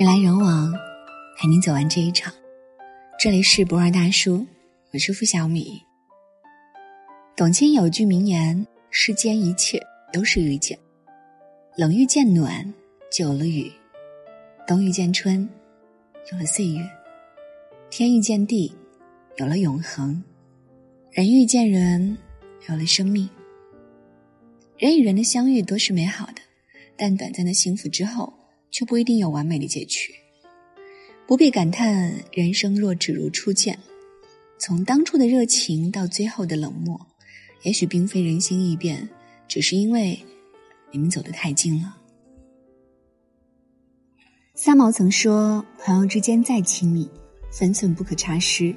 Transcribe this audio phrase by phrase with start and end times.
[0.00, 0.72] 人来人往，
[1.36, 2.32] 陪你走完这一场。
[3.18, 4.46] 这里是不二大叔，
[4.94, 5.78] 我是付小米。
[7.36, 9.78] 董卿有句名言：“世间一切
[10.10, 10.78] 都是遇见，
[11.76, 12.72] 冷遇见暖，
[13.12, 13.70] 就有了雨；
[14.66, 15.46] 冬遇见春，
[16.32, 16.82] 有了岁月；
[17.90, 18.74] 天遇见地，
[19.36, 20.18] 有了永恒；
[21.10, 22.16] 人遇见人，
[22.70, 23.28] 有了生命。
[24.78, 26.40] 人与人的相遇都是美好的，
[26.96, 28.32] 但短暂的幸福之后。”
[28.70, 30.14] 却不一定有完美的结局，
[31.26, 33.78] 不必感叹人生若只如初见。
[34.58, 37.00] 从当初的热情到最后的冷漠，
[37.62, 39.08] 也许并非人心易变，
[39.48, 40.18] 只是因为
[40.90, 41.96] 你们走得太近了。
[44.54, 47.08] 三毛曾说：“朋友之间再亲密，
[47.50, 48.74] 分寸不可差失。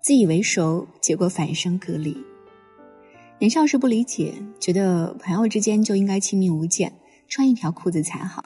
[0.00, 2.16] 自以为熟，结果反生隔离。”
[3.40, 6.92] 年少时不理解，觉得朋友之间就应该亲密无间，
[7.26, 8.44] 穿一条裤子才好。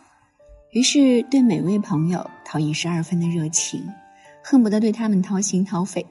[0.76, 3.82] 于是，对每位朋友掏一十二分的热情，
[4.44, 6.04] 恨不得对他们掏心掏肺。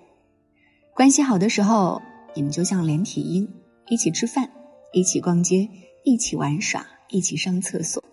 [0.95, 2.02] 关系好的时候，
[2.33, 3.47] 你们就像连体婴，
[3.89, 4.49] 一起吃饭，
[4.91, 5.69] 一起逛街，
[6.03, 8.03] 一起玩耍，一起上厕所。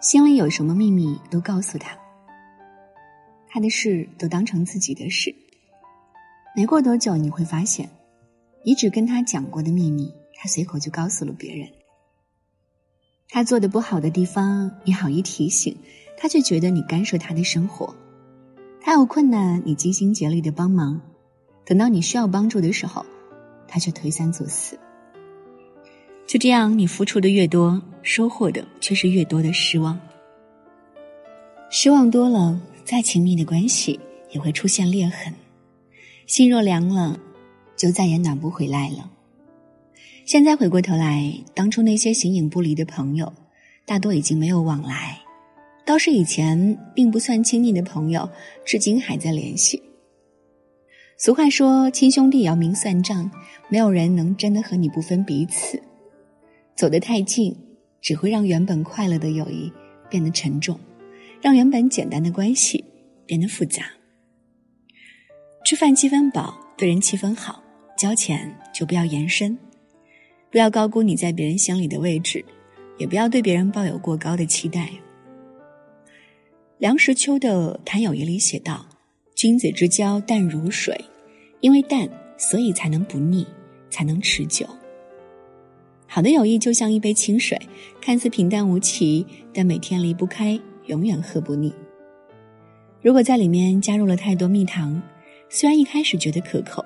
[0.00, 1.96] 心里有什么秘密都告诉他，
[3.48, 5.32] 他的事都当成自己的事。
[6.56, 7.88] 没过多久，你会发现，
[8.64, 11.68] 你只跟他讲过的秘密，他随口就告诉了别人。
[13.32, 15.76] 他做的不好的地方，你好意提醒，
[16.16, 17.94] 他却觉得你干涉他的生活；
[18.80, 21.00] 他有困难，你尽心竭力的帮忙，
[21.64, 23.06] 等到你需要帮助的时候，
[23.68, 24.76] 他却推三阻四。
[26.26, 29.98] 就这样，你付出的越多，收获的却是越多的失望。
[31.70, 35.32] 失望多了，再亲密的关系也会出现裂痕，
[36.26, 37.16] 心若凉了，
[37.76, 39.08] 就再也暖不回来了。
[40.30, 43.32] 现在回过头来，当初那些形影不离的朋友，
[43.84, 45.18] 大多已经没有往来；
[45.84, 48.30] 倒是以前并不算亲密的朋友，
[48.64, 49.82] 至今还在联系。
[51.18, 53.28] 俗话说：“亲兄弟要明算账，
[53.68, 55.82] 没有人能真的和你不分彼此。”
[56.78, 57.52] 走得太近，
[58.00, 59.72] 只会让原本快乐的友谊
[60.08, 60.78] 变得沉重，
[61.42, 62.84] 让原本简单的关系
[63.26, 63.82] 变得复杂。
[65.64, 67.60] 吃饭七分饱，对人七分好，
[67.98, 69.58] 交钱就不要延伸。
[70.50, 72.44] 不要高估你在别人心里的位置，
[72.98, 74.90] 也不要对别人抱有过高的期待。
[76.78, 78.84] 梁实秋的《谈友谊》里写道
[79.36, 80.98] ：“君子之交淡如水，
[81.60, 83.46] 因为淡，所以才能不腻，
[83.90, 84.66] 才能持久。”
[86.08, 87.56] 好的友谊就像一杯清水，
[88.00, 89.24] 看似平淡无奇，
[89.54, 91.72] 但每天离不开，永远喝不腻。
[93.00, 95.00] 如果在里面加入了太多蜜糖，
[95.48, 96.84] 虽然一开始觉得可口，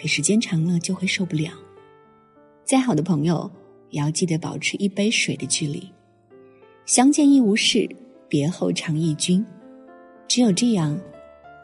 [0.00, 1.52] 可时间长了就会受不了。
[2.68, 3.50] 再好的朋友，
[3.88, 5.90] 也要记得保持一杯水的距离。
[6.84, 7.88] 相见亦无事，
[8.28, 9.42] 别后常忆君。
[10.28, 11.00] 只有这样，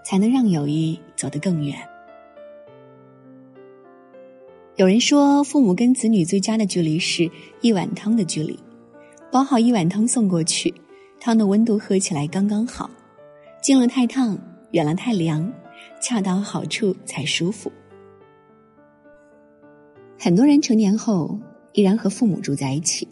[0.03, 1.77] 才能让友谊走得更远。
[4.77, 8.59] 有人说，父母跟子女最佳的距离是一碗汤的距离。
[9.31, 10.73] 煲好一碗汤送过去，
[11.21, 12.89] 汤的温度喝起来刚刚好，
[13.61, 14.39] 近了太烫，
[14.71, 15.53] 远了太凉，
[16.01, 17.71] 恰到好处才舒服。
[20.25, 21.39] 很多人成年后
[21.75, 23.07] 依然和父母住在一起，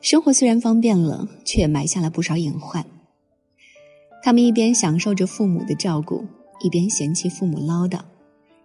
[0.00, 2.86] 生活虽然方便了，却埋下了不少隐患。
[4.22, 6.24] 他们一边享受着父母的照顾，
[6.60, 8.02] 一边嫌弃父母唠叨，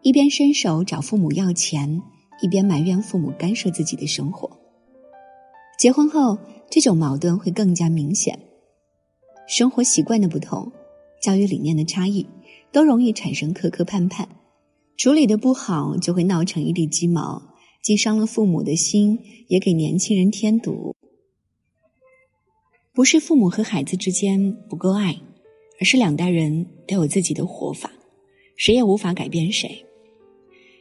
[0.04, 2.00] 一边伸手找父母要钱，
[2.44, 4.48] 一边埋怨父母干涉自己的生活。
[5.80, 6.38] 结婚后，
[6.70, 8.38] 这种矛盾会更加明显。
[9.48, 10.72] 生活习惯的不同，
[11.24, 12.28] 教育理念的差异，
[12.72, 14.28] 都容易产生磕磕绊绊，
[14.96, 17.42] 处理的不好，就会闹成一地鸡毛。
[17.84, 20.96] 既伤了父母的心，也给年轻人添堵。
[22.94, 25.20] 不是父母和孩子之间不够爱，
[25.82, 27.92] 而是两代人都有自己的活法，
[28.56, 29.86] 谁也无法改变谁。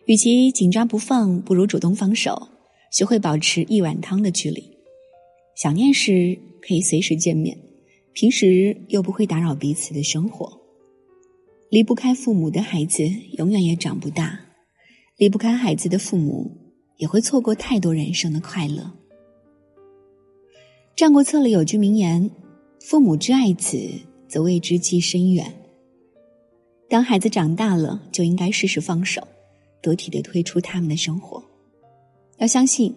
[0.06, 2.50] 与其紧抓不放，不如主动放手，
[2.92, 4.62] 学会保持一碗汤的距离。
[5.56, 7.59] 想念时可以随时见面，
[8.12, 10.60] 平时又不会打扰彼此的生活。
[11.68, 14.38] 离不开父母的孩子，永远也长不大；
[15.16, 16.61] 离不开孩子的父母。
[16.97, 18.83] 也会错过太多人生的快乐。
[20.94, 22.30] 《战国策》里有句名言
[22.78, 23.78] ：“父母之爱子，
[24.28, 25.53] 则为之计深远。”
[26.89, 29.27] 当孩子长大了，就应该适时放手，
[29.80, 31.42] 得体的退出他们的生活。
[32.36, 32.94] 要相信，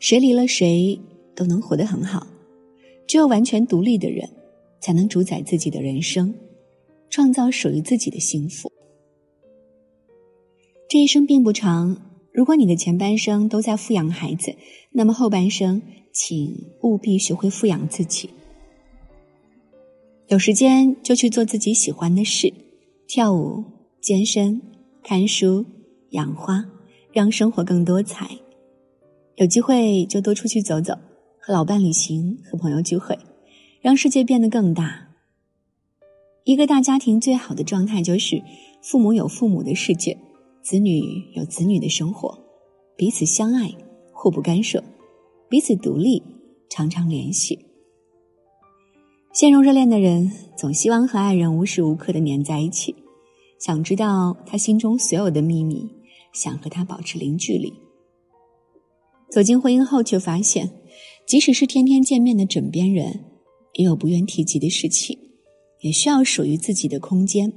[0.00, 0.98] 谁离了谁
[1.34, 2.26] 都能活得很好。
[3.06, 4.28] 只有完全独立的人，
[4.80, 6.34] 才能主宰自己的人生，
[7.08, 8.70] 创造属于自己的幸福。
[10.88, 12.05] 这一生并不长。
[12.36, 14.54] 如果你的前半生都在富养孩子，
[14.90, 15.80] 那么后半生，
[16.12, 18.28] 请务必学会富养自己。
[20.28, 22.52] 有时间就去做自己喜欢的事，
[23.08, 23.64] 跳舞、
[24.02, 24.60] 健身、
[25.02, 25.64] 看书、
[26.10, 26.62] 养花，
[27.10, 28.28] 让生活更多彩。
[29.36, 30.92] 有机会就多出去走走，
[31.40, 33.18] 和老伴旅行，和朋友聚会，
[33.80, 35.08] 让世界变得更大。
[36.44, 38.42] 一个大家庭最好的状态就是，
[38.82, 40.18] 父母有父母的世界，
[40.66, 42.36] 子女有子女的生活，
[42.96, 43.72] 彼此相爱，
[44.12, 44.82] 互不干涉，
[45.48, 46.20] 彼此独立，
[46.68, 47.56] 常常联系。
[49.32, 52.96] 陷入热恋的人总希望和爱人无时无刻的黏在一起，
[53.60, 55.88] 想知道他心中所有的秘密，
[56.32, 57.72] 想和他保持零距离。
[59.30, 60.68] 走进婚姻后，却发现，
[61.28, 63.24] 即使是天天见面的枕边人，
[63.74, 65.16] 也有不愿提及的事情，
[65.82, 67.52] 也需要属于自己的空间。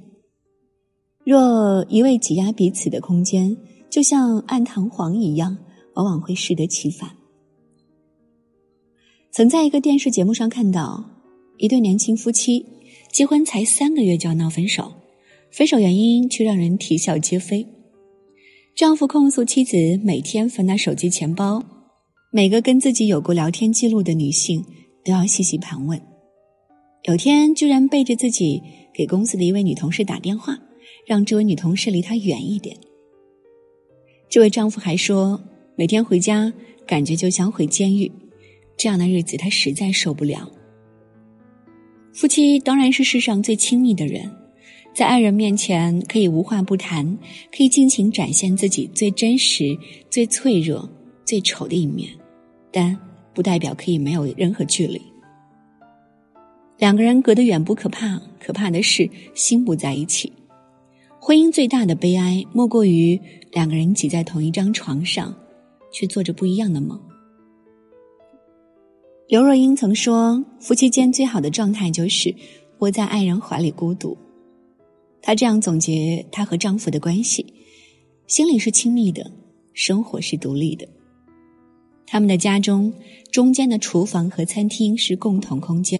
[1.29, 3.55] 若一味挤压彼此的空间，
[3.87, 5.55] 就像暗弹簧一样，
[5.93, 7.07] 往往会适得其反。
[9.29, 11.07] 曾在一个电视节目上看到，
[11.59, 12.65] 一对年轻夫妻
[13.11, 14.91] 结婚才三个月就要闹分手，
[15.51, 17.63] 分手原因却让人啼笑皆非。
[18.75, 21.63] 丈夫控诉妻子每天翻他手机钱包，
[22.31, 24.65] 每个跟自己有过聊天记录的女性
[25.05, 26.01] 都要细细盘问。
[27.03, 28.59] 有天居然背着自己
[28.91, 30.57] 给公司的一位女同事打电话，
[31.05, 32.77] 让这位女同事离他远一点。
[34.29, 35.41] 这位丈夫还说，
[35.75, 36.53] 每天回家
[36.85, 38.11] 感觉就像回监狱，
[38.77, 40.51] 这样的日子他实在受不了。
[42.13, 44.29] 夫妻当然是世上最亲密的人。
[44.91, 47.17] 在爱人面前可以无话不谈，
[47.55, 49.77] 可以尽情展现自己最真实、
[50.09, 50.89] 最脆弱、
[51.23, 52.09] 最丑的一面，
[52.71, 52.97] 但
[53.33, 54.99] 不代表可以没有任何距离。
[56.79, 60.33] 两个人隔得远不可怕，可怕的是心不在一起。
[61.29, 63.21] 婚姻最大的悲哀，莫过于
[63.51, 65.31] 两个人挤在同一张床上，
[65.91, 66.99] 却做着不一样的梦。
[69.27, 72.33] 刘若英曾说：“夫妻间最好的状态就是
[72.79, 74.17] 窝在爱人怀里孤独。”
[75.21, 77.45] 她这样总结她和丈夫的关系：
[78.25, 79.31] 心里是亲密的，
[79.75, 80.87] 生活是独立的。
[82.07, 82.91] 他们的家中
[83.31, 85.99] 中间的厨房和餐厅是共同空间，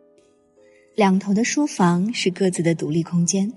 [0.95, 3.53] 两头的书房是各自的独立空间。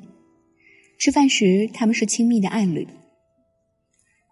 [1.02, 2.86] 吃饭时他们是亲密的爱侣，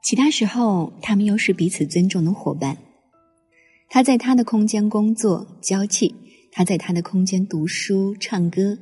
[0.04, 2.78] 其他时候他们又是彼此尊重的伙伴。
[3.88, 6.14] 他在他的空间工作交际，
[6.52, 8.78] 他在他的空间读书唱歌。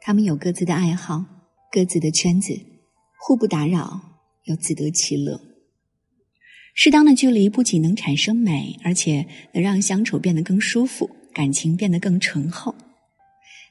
[0.00, 1.22] 他们有各自的爱好。
[1.70, 2.58] 各自的圈子，
[3.20, 4.00] 互不打扰，
[4.44, 5.38] 又自得其乐。
[6.72, 12.74] 适当的距离不仅能产生美，而且能让相处变得更舒服，感情变得更醇厚。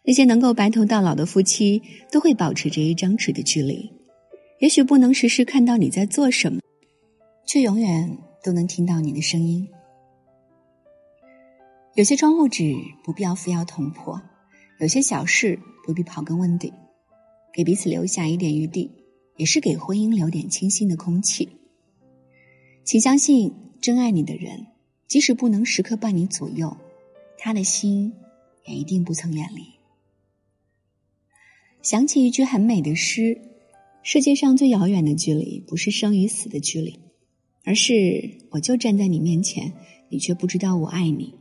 [0.07, 3.91] 那些能够白头到老的夫妻，都会保持着一张纸的距离。
[4.59, 6.61] 也许不能时时看到你在做什么，
[7.45, 9.67] 却永远都能听到你的声音。
[11.95, 12.73] 有些窗户纸
[13.03, 14.21] 不必要非要捅破，
[14.79, 16.71] 有些小事不必刨根问底。
[17.53, 18.89] 给彼此留下一点余地，
[19.35, 21.49] 也是给婚姻留点清新的空气。
[22.85, 24.67] 请相信，真爱你的人，
[25.05, 26.77] 即使不能时刻伴你左右，
[27.37, 28.13] 他的心
[28.63, 29.76] 也一定不曾远离。
[31.89, 33.39] 想起一句很美的诗
[34.03, 36.99] ：“世界上最遥远的距离，不是生与死的距离，
[37.63, 39.71] 而是我就站在你面前，
[40.09, 41.33] 你却不知道我爱你。”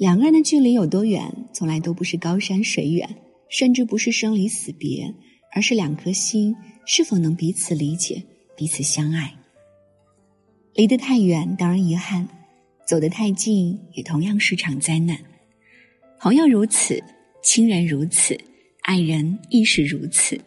[0.00, 3.06] 两个人的距离有多远，从来都不是高山水远。
[3.50, 5.14] 甚至不是生离死别，
[5.52, 8.22] 而是两颗心是否能彼此理解、
[8.56, 9.30] 彼此相爱。
[10.72, 12.26] 离得太远当然遗憾，
[12.86, 15.18] 走得太近也同样是场灾难。
[16.18, 17.04] 朋友如此，
[17.42, 18.36] 亲人如此，
[18.84, 20.38] 爱人亦是如此。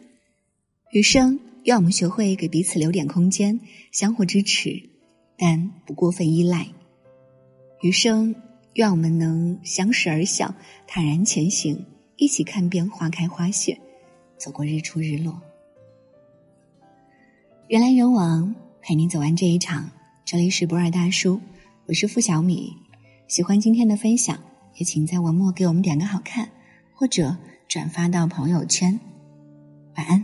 [0.92, 3.60] 余生，愿我们学会给彼此留点空间，
[3.92, 4.80] 相互支持，
[5.36, 6.68] 但不过分依赖。
[7.82, 8.36] 余生，
[8.74, 10.54] 愿我们能相视而笑，
[10.86, 11.84] 坦然前行。
[12.16, 13.76] 一起看遍花开花谢，
[14.38, 15.42] 走过日出日落。
[17.68, 19.90] 人来人往，陪你走完这一场。
[20.24, 21.42] 这里是不二大叔，
[21.88, 22.72] 我是付小米。
[23.28, 24.40] 喜欢今天的分享，
[24.76, 26.48] 也请在文末给我们点个好看，
[26.94, 27.36] 或者
[27.68, 29.00] 转发到朋友圈。
[29.96, 30.24] 晚安。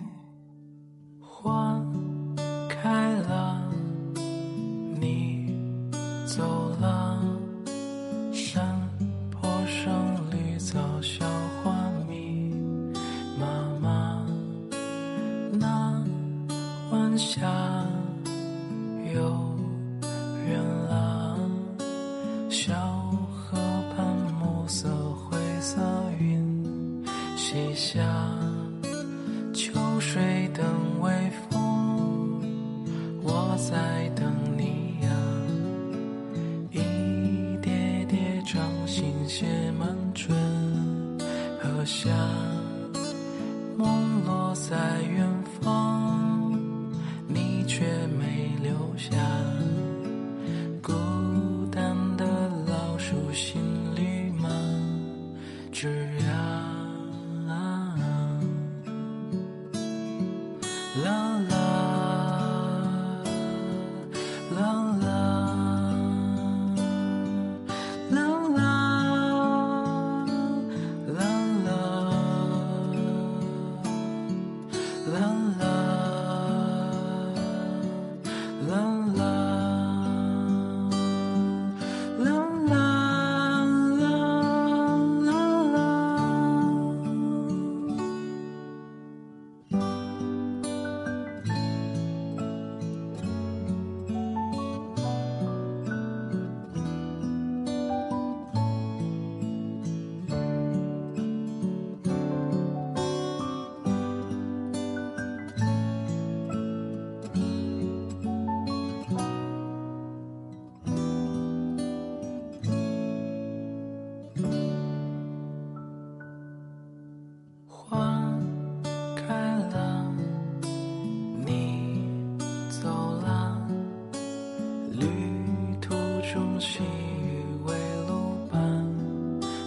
[126.33, 127.75] 中细雨微
[128.07, 128.59] 露半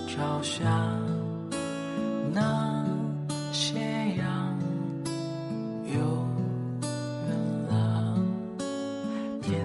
[0.09, 0.65] 朝霞
[2.33, 2.85] 那
[3.53, 3.79] 斜
[4.19, 4.59] 阳
[5.85, 6.01] 有
[7.23, 7.31] 远
[7.69, 8.19] 了
[9.41, 9.65] 田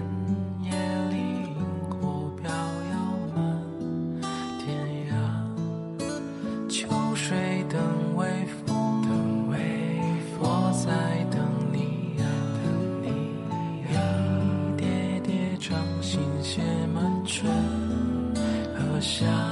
[0.62, 0.70] 野
[1.10, 1.16] 里
[1.56, 2.48] 萤火飘
[2.92, 2.94] 摇
[3.34, 3.42] 满
[4.60, 4.78] 天
[5.10, 8.24] 涯秋水等微
[8.64, 9.58] 风等微
[10.38, 11.42] 风我在等
[11.72, 12.24] 你呀
[12.62, 14.00] 等你呀。
[14.76, 16.81] 一叠叠掌心线
[19.12, 19.51] 想。